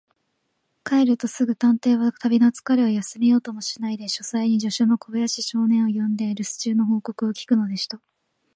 [0.83, 8.01] 帰るとすぐ、探偵は旅のつかれを休めようともしないで、書斎に助手の小林少年を呼んで、るす中の報告を聞くのでした。